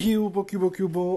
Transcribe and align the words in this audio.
¿Qué 0.00 0.16
hubo, 0.16 0.46
qué? 0.46 0.56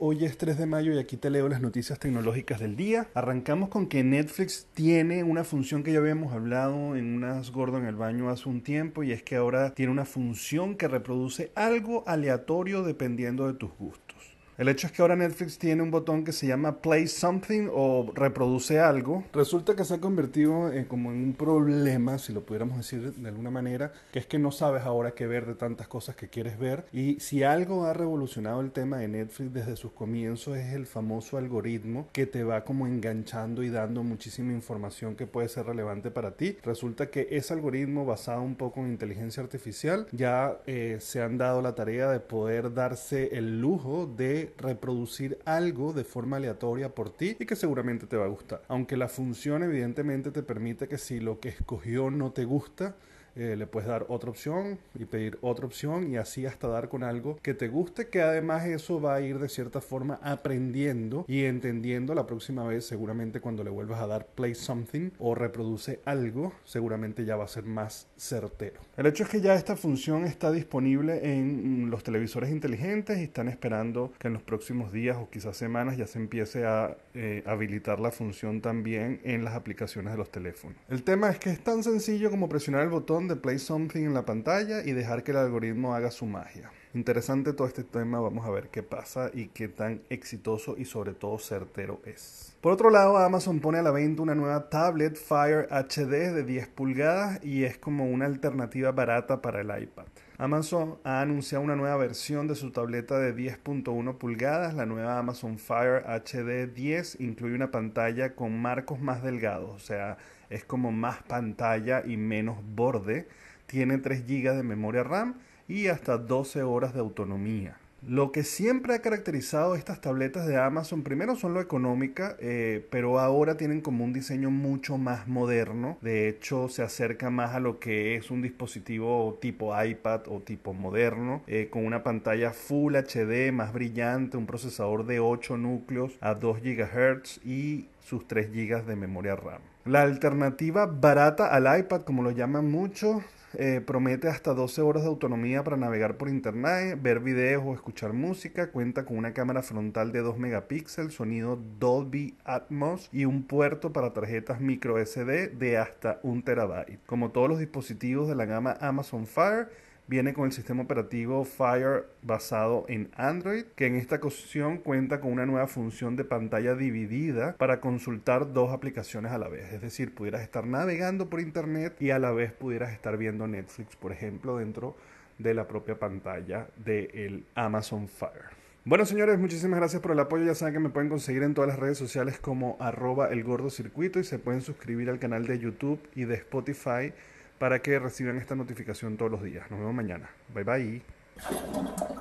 Hoy 0.00 0.24
es 0.24 0.36
3 0.36 0.58
de 0.58 0.66
mayo 0.66 0.92
y 0.92 0.98
aquí 0.98 1.16
te 1.16 1.30
leo 1.30 1.48
las 1.48 1.60
noticias 1.60 2.00
tecnológicas 2.00 2.58
del 2.58 2.74
día. 2.74 3.06
Arrancamos 3.14 3.68
con 3.68 3.86
que 3.86 4.02
Netflix 4.02 4.66
tiene 4.74 5.22
una 5.22 5.44
función 5.44 5.84
que 5.84 5.92
ya 5.92 6.00
habíamos 6.00 6.32
hablado 6.32 6.96
en 6.96 7.14
unas 7.14 7.52
gordo 7.52 7.78
en 7.78 7.86
el 7.86 7.94
baño 7.94 8.30
hace 8.30 8.48
un 8.48 8.62
tiempo 8.62 9.04
y 9.04 9.12
es 9.12 9.22
que 9.22 9.36
ahora 9.36 9.74
tiene 9.74 9.92
una 9.92 10.04
función 10.04 10.74
que 10.74 10.88
reproduce 10.88 11.52
algo 11.54 12.02
aleatorio 12.08 12.82
dependiendo 12.82 13.46
de 13.46 13.54
tus 13.54 13.70
gustos. 13.78 14.33
El 14.56 14.68
hecho 14.68 14.86
es 14.86 14.92
que 14.92 15.02
ahora 15.02 15.16
Netflix 15.16 15.58
tiene 15.58 15.82
un 15.82 15.90
botón 15.90 16.22
que 16.22 16.30
se 16.30 16.46
llama 16.46 16.80
Play 16.80 17.08
Something 17.08 17.68
o 17.72 18.12
reproduce 18.14 18.78
algo. 18.78 19.24
Resulta 19.32 19.74
que 19.74 19.84
se 19.84 19.94
ha 19.94 20.00
convertido 20.00 20.72
en 20.72 20.84
como 20.84 21.10
en 21.10 21.24
un 21.24 21.32
problema, 21.32 22.18
si 22.18 22.32
lo 22.32 22.46
pudiéramos 22.46 22.76
decir 22.76 23.12
de 23.14 23.28
alguna 23.28 23.50
manera, 23.50 23.92
que 24.12 24.20
es 24.20 24.26
que 24.26 24.38
no 24.38 24.52
sabes 24.52 24.84
ahora 24.84 25.10
qué 25.10 25.26
ver 25.26 25.46
de 25.46 25.56
tantas 25.56 25.88
cosas 25.88 26.14
que 26.14 26.28
quieres 26.28 26.56
ver. 26.56 26.84
Y 26.92 27.18
si 27.18 27.42
algo 27.42 27.84
ha 27.84 27.94
revolucionado 27.94 28.60
el 28.60 28.70
tema 28.70 28.98
de 28.98 29.08
Netflix 29.08 29.52
desde 29.52 29.74
sus 29.74 29.90
comienzos 29.90 30.56
es 30.56 30.72
el 30.72 30.86
famoso 30.86 31.36
algoritmo 31.36 32.08
que 32.12 32.26
te 32.26 32.44
va 32.44 32.64
como 32.64 32.86
enganchando 32.86 33.64
y 33.64 33.70
dando 33.70 34.04
muchísima 34.04 34.52
información 34.52 35.16
que 35.16 35.26
puede 35.26 35.48
ser 35.48 35.66
relevante 35.66 36.12
para 36.12 36.36
ti. 36.36 36.58
Resulta 36.62 37.10
que 37.10 37.26
ese 37.32 37.54
algoritmo 37.54 38.06
basado 38.06 38.42
un 38.42 38.54
poco 38.54 38.78
en 38.78 38.90
inteligencia 38.90 39.42
artificial 39.42 40.06
ya 40.12 40.58
eh, 40.66 40.98
se 41.00 41.22
han 41.22 41.38
dado 41.38 41.60
la 41.60 41.74
tarea 41.74 42.08
de 42.08 42.20
poder 42.20 42.72
darse 42.72 43.36
el 43.36 43.60
lujo 43.60 44.06
de 44.06 44.43
reproducir 44.58 45.38
algo 45.44 45.92
de 45.92 46.04
forma 46.04 46.36
aleatoria 46.36 46.94
por 46.94 47.10
ti 47.10 47.36
y 47.38 47.46
que 47.46 47.56
seguramente 47.56 48.06
te 48.06 48.16
va 48.16 48.24
a 48.24 48.28
gustar. 48.28 48.62
Aunque 48.68 48.96
la 48.96 49.08
función 49.08 49.62
evidentemente 49.62 50.30
te 50.30 50.42
permite 50.42 50.88
que 50.88 50.98
si 50.98 51.20
lo 51.20 51.40
que 51.40 51.48
escogió 51.48 52.10
no 52.10 52.32
te 52.32 52.44
gusta, 52.44 52.96
eh, 53.36 53.56
le 53.56 53.66
puedes 53.66 53.88
dar 53.88 54.06
otra 54.08 54.30
opción 54.30 54.78
y 54.94 55.04
pedir 55.04 55.38
otra 55.40 55.66
opción 55.66 56.10
y 56.10 56.16
así 56.16 56.46
hasta 56.46 56.68
dar 56.68 56.88
con 56.88 57.02
algo 57.02 57.38
que 57.42 57.54
te 57.54 57.68
guste, 57.68 58.08
que 58.08 58.22
además 58.22 58.66
eso 58.66 59.00
va 59.00 59.16
a 59.16 59.20
ir 59.20 59.38
de 59.38 59.48
cierta 59.48 59.80
forma 59.80 60.18
aprendiendo 60.22 61.24
y 61.28 61.44
entendiendo 61.44 62.14
la 62.14 62.26
próxima 62.26 62.64
vez, 62.64 62.86
seguramente 62.86 63.40
cuando 63.40 63.64
le 63.64 63.70
vuelvas 63.70 64.00
a 64.00 64.06
dar 64.06 64.26
play 64.26 64.54
something 64.54 65.10
o 65.18 65.34
reproduce 65.34 66.00
algo, 66.04 66.52
seguramente 66.64 67.24
ya 67.24 67.36
va 67.36 67.44
a 67.44 67.48
ser 67.48 67.64
más 67.64 68.06
certero. 68.16 68.80
El 68.96 69.06
hecho 69.06 69.24
es 69.24 69.28
que 69.28 69.40
ya 69.40 69.54
esta 69.54 69.76
función 69.76 70.24
está 70.24 70.52
disponible 70.52 71.34
en 71.34 71.90
los 71.90 72.04
televisores 72.04 72.50
inteligentes 72.50 73.18
y 73.18 73.24
están 73.24 73.48
esperando 73.48 74.12
que 74.18 74.28
en 74.28 74.34
los 74.34 74.42
próximos 74.42 74.92
días 74.92 75.16
o 75.16 75.28
quizás 75.28 75.56
semanas 75.56 75.96
ya 75.96 76.06
se 76.06 76.18
empiece 76.18 76.64
a 76.64 76.96
eh, 77.14 77.42
habilitar 77.46 78.00
la 78.00 78.10
función 78.10 78.60
también 78.60 79.20
en 79.24 79.44
las 79.44 79.54
aplicaciones 79.54 80.12
de 80.12 80.18
los 80.18 80.30
teléfonos. 80.30 80.76
El 80.88 81.02
tema 81.02 81.30
es 81.30 81.38
que 81.38 81.50
es 81.50 81.62
tan 81.62 81.82
sencillo 81.82 82.30
como 82.30 82.48
presionar 82.48 82.82
el 82.82 82.90
botón 82.90 83.23
de 83.28 83.36
Play 83.36 83.58
Something 83.58 84.04
en 84.04 84.14
la 84.14 84.24
pantalla 84.24 84.82
y 84.84 84.92
dejar 84.92 85.22
que 85.22 85.30
el 85.32 85.38
algoritmo 85.38 85.94
haga 85.94 86.10
su 86.10 86.26
magia. 86.26 86.70
Interesante 86.94 87.52
todo 87.54 87.66
este 87.66 87.82
tema, 87.82 88.20
vamos 88.20 88.46
a 88.46 88.50
ver 88.50 88.68
qué 88.68 88.84
pasa 88.84 89.28
y 89.34 89.48
qué 89.48 89.66
tan 89.66 90.02
exitoso 90.10 90.76
y 90.78 90.84
sobre 90.84 91.12
todo 91.12 91.40
certero 91.40 92.00
es. 92.04 92.56
Por 92.60 92.72
otro 92.72 92.88
lado, 92.88 93.18
Amazon 93.18 93.58
pone 93.58 93.78
a 93.78 93.82
la 93.82 93.90
venta 93.90 94.22
una 94.22 94.36
nueva 94.36 94.68
tablet 94.70 95.16
Fire 95.16 95.66
HD 95.72 96.32
de 96.32 96.44
10 96.44 96.68
pulgadas 96.68 97.44
y 97.44 97.64
es 97.64 97.78
como 97.78 98.06
una 98.08 98.26
alternativa 98.26 98.92
barata 98.92 99.42
para 99.42 99.62
el 99.62 99.82
iPad. 99.82 100.04
Amazon 100.38 100.98
ha 101.02 101.20
anunciado 101.20 101.64
una 101.64 101.74
nueva 101.74 101.96
versión 101.96 102.46
de 102.46 102.54
su 102.54 102.70
tableta 102.70 103.18
de 103.18 103.34
10.1 103.34 104.16
pulgadas. 104.16 104.74
La 104.74 104.86
nueva 104.86 105.18
Amazon 105.18 105.58
Fire 105.58 106.04
HD 106.06 106.72
10 106.72 107.20
incluye 107.20 107.56
una 107.56 107.72
pantalla 107.72 108.36
con 108.36 108.62
marcos 108.62 109.00
más 109.00 109.20
delgados, 109.20 109.70
o 109.70 109.80
sea, 109.80 110.16
es 110.48 110.64
como 110.64 110.92
más 110.92 111.24
pantalla 111.24 112.04
y 112.06 112.16
menos 112.16 112.58
borde. 112.76 113.26
Tiene 113.66 113.98
3 113.98 114.28
GB 114.28 114.54
de 114.54 114.62
memoria 114.62 115.02
RAM 115.02 115.34
y 115.68 115.88
hasta 115.88 116.18
12 116.18 116.62
horas 116.62 116.94
de 116.94 117.00
autonomía. 117.00 117.78
Lo 118.06 118.32
que 118.32 118.44
siempre 118.44 118.94
ha 118.94 119.00
caracterizado 119.00 119.76
estas 119.76 120.02
tabletas 120.02 120.46
de 120.46 120.58
Amazon, 120.58 121.02
primero 121.02 121.36
son 121.36 121.54
lo 121.54 121.60
económica, 121.62 122.36
eh, 122.38 122.86
pero 122.90 123.18
ahora 123.18 123.56
tienen 123.56 123.80
como 123.80 124.04
un 124.04 124.12
diseño 124.12 124.50
mucho 124.50 124.98
más 124.98 125.26
moderno. 125.26 125.96
De 126.02 126.28
hecho, 126.28 126.68
se 126.68 126.82
acerca 126.82 127.30
más 127.30 127.54
a 127.54 127.60
lo 127.60 127.78
que 127.78 128.14
es 128.14 128.30
un 128.30 128.42
dispositivo 128.42 129.38
tipo 129.40 129.72
iPad 129.82 130.28
o 130.28 130.40
tipo 130.40 130.74
moderno, 130.74 131.42
eh, 131.46 131.68
con 131.70 131.86
una 131.86 132.02
pantalla 132.02 132.52
Full 132.52 132.94
HD 132.94 133.52
más 133.52 133.72
brillante, 133.72 134.36
un 134.36 134.44
procesador 134.44 135.06
de 135.06 135.20
8 135.20 135.56
núcleos 135.56 136.12
a 136.20 136.34
2 136.34 136.60
GHz 136.60 137.40
y 137.42 137.86
sus 138.04 138.28
3 138.28 138.52
GB 138.52 138.84
de 138.84 138.96
memoria 138.96 139.34
RAM. 139.34 139.60
La 139.84 140.02
alternativa 140.02 140.86
barata 140.86 141.48
al 141.48 141.78
iPad, 141.78 142.02
como 142.02 142.22
lo 142.22 142.30
llaman 142.30 142.70
muchos, 142.70 143.22
eh, 143.56 143.80
promete 143.84 144.28
hasta 144.28 144.52
12 144.52 144.82
horas 144.82 145.02
de 145.04 145.08
autonomía 145.08 145.62
para 145.62 145.76
navegar 145.76 146.16
por 146.16 146.28
internet, 146.28 146.98
ver 147.00 147.20
videos 147.20 147.62
o 147.64 147.74
escuchar 147.74 148.12
música. 148.12 148.70
Cuenta 148.70 149.04
con 149.04 149.16
una 149.16 149.32
cámara 149.32 149.62
frontal 149.62 150.12
de 150.12 150.20
2 150.20 150.38
megapíxeles, 150.38 151.14
sonido 151.14 151.58
Dolby 151.78 152.36
Atmos 152.44 153.08
y 153.12 153.26
un 153.26 153.44
puerto 153.44 153.92
para 153.92 154.12
tarjetas 154.12 154.60
micro 154.60 154.98
SD 154.98 155.48
de 155.48 155.78
hasta 155.78 156.18
1 156.22 156.42
terabyte. 156.42 156.98
Como 157.06 157.30
todos 157.30 157.48
los 157.48 157.58
dispositivos 157.58 158.28
de 158.28 158.34
la 158.34 158.44
gama 158.44 158.76
Amazon 158.80 159.26
Fire, 159.26 159.68
viene 160.06 160.34
con 160.34 160.46
el 160.46 160.52
sistema 160.52 160.82
operativo 160.82 161.44
Fire 161.44 162.04
basado 162.22 162.84
en 162.88 163.10
Android, 163.16 163.64
que 163.74 163.86
en 163.86 163.96
esta 163.96 164.16
ocasión 164.16 164.78
cuenta 164.78 165.20
con 165.20 165.32
una 165.32 165.46
nueva 165.46 165.66
función 165.66 166.16
de 166.16 166.24
pantalla 166.24 166.74
dividida 166.74 167.56
para 167.56 167.80
consultar 167.80 168.52
dos 168.52 168.72
aplicaciones 168.72 169.32
a 169.32 169.38
la 169.38 169.48
vez. 169.48 169.72
Es 169.72 169.80
decir, 169.80 170.14
pudieras 170.14 170.42
estar 170.42 170.66
navegando 170.66 171.28
por 171.30 171.40
internet 171.40 172.00
y 172.00 172.10
a 172.10 172.18
la 172.18 172.32
vez 172.32 172.52
pudieras 172.52 172.92
estar 172.92 173.16
viendo 173.16 173.46
Netflix, 173.46 173.96
por 173.96 174.12
ejemplo, 174.12 174.58
dentro 174.58 174.96
de 175.38 175.54
la 175.54 175.66
propia 175.66 175.98
pantalla 175.98 176.68
del 176.76 177.44
Amazon 177.54 178.08
Fire. 178.08 178.64
Bueno 178.86 179.06
señores, 179.06 179.38
muchísimas 179.38 179.78
gracias 179.78 180.02
por 180.02 180.12
el 180.12 180.20
apoyo. 180.20 180.44
Ya 180.44 180.54
saben 180.54 180.74
que 180.74 180.80
me 180.80 180.90
pueden 180.90 181.08
conseguir 181.08 181.42
en 181.42 181.54
todas 181.54 181.68
las 181.68 181.78
redes 181.78 181.96
sociales 181.96 182.38
como 182.38 182.76
arroba 182.80 183.28
el 183.28 183.42
gordo 183.42 183.70
circuito 183.70 184.20
y 184.20 184.24
se 184.24 184.38
pueden 184.38 184.60
suscribir 184.60 185.08
al 185.08 185.18
canal 185.18 185.46
de 185.46 185.58
YouTube 185.58 185.98
y 186.14 186.24
de 186.24 186.34
Spotify 186.34 187.14
para 187.58 187.80
que 187.80 187.98
reciban 187.98 188.38
esta 188.38 188.54
notificación 188.54 189.16
todos 189.16 189.30
los 189.30 189.42
días. 189.42 189.70
Nos 189.70 189.80
vemos 189.80 189.94
mañana. 189.94 190.28
Bye 190.54 190.64
bye. 190.64 192.13